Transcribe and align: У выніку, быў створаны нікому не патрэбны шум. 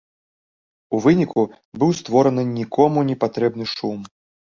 У 0.95 1.01
выніку, 1.03 1.45
быў 1.85 1.95
створаны 2.01 2.49
нікому 2.59 2.99
не 3.15 3.21
патрэбны 3.25 3.73
шум. 3.79 3.99